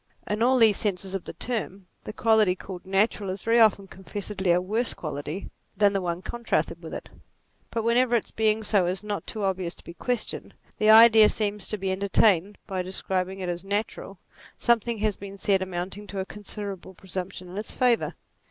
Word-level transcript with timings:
In 0.25 0.41
all 0.41 0.57
these 0.57 0.77
senses 0.77 1.13
of 1.13 1.25
the 1.25 1.33
term, 1.33 1.85
the 2.05 2.11
quality 2.11 2.55
called 2.55 2.87
na 2.87 3.05
tural 3.05 3.29
is 3.29 3.43
very 3.43 3.59
often 3.59 3.85
confessedly 3.87 4.49
a 4.51 4.59
worse 4.59 4.95
quality 4.95 5.51
than 5.77 5.93
the 5.93 6.01
one 6.01 6.23
contrasted 6.23 6.81
with 6.81 6.91
it; 6.91 7.09
but 7.69 7.83
whenever 7.83 8.15
its 8.15 8.31
being 8.31 8.63
so 8.63 8.87
is 8.87 9.03
not 9.03 9.27
too 9.27 9.43
obvious 9.43 9.75
to 9.75 9.83
be 9.83 9.93
questioned, 9.93 10.55
the 10.79 10.89
idea 10.89 11.29
seems 11.29 11.67
to 11.67 11.77
be 11.77 11.91
entertained 11.91 12.55
that 12.55 12.65
by 12.65 12.81
describing 12.81 13.41
it 13.41 13.47
as 13.49 13.63
natural, 13.63 14.17
something 14.57 14.97
has 14.97 15.17
been 15.17 15.37
said 15.37 15.61
amounting 15.61 16.07
to 16.07 16.17
a 16.19 16.25
considerable 16.25 16.95
presump 16.95 17.33
tion 17.33 17.47
in 17.49 17.55
its 17.59 17.71
favour. 17.71 18.15